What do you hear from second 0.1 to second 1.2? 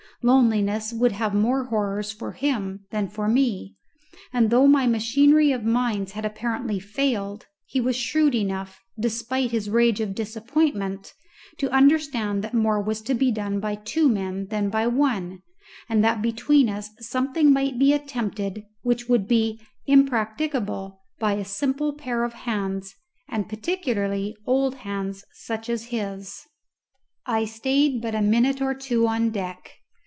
Loneliness would